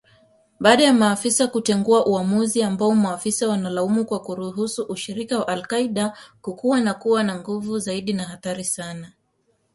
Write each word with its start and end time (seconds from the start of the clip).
Baada 0.59 0.83
ya 0.83 0.93
maafisa 0.93 1.47
kutengua 1.47 2.05
uamuzi 2.05 2.63
ambao 2.63 2.95
maafisa 2.95 3.49
wanalaumu 3.49 4.05
kwa 4.05 4.19
kuruhusu 4.21 4.83
ushirika 4.83 5.39
wa 5.39 5.47
al-Qaida 5.47 6.17
kukua 6.41 6.81
na 6.81 6.93
kuwa 6.93 7.23
na 7.23 7.39
nguvu 7.39 7.79
zaidi 7.79 8.13
na 8.13 8.23
hatari 8.23 8.63
sana 8.63 9.11